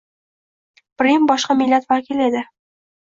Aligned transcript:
Brim 1.01 1.27
boshqa 1.33 1.57
millat 1.63 1.89
vakili 1.93 2.27
edi. 2.31 2.43